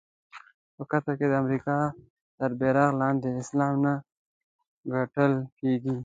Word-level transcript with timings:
په 0.75 0.83
قطر 0.91 1.13
کې 1.19 1.27
د 1.29 1.33
امریکا 1.43 1.77
تر 2.37 2.51
بېرغ 2.59 2.89
لاندې 3.01 3.29
اسلام 3.41 3.73
نه 3.85 3.93
ګټل 4.93 5.33
کېږي. 5.59 5.95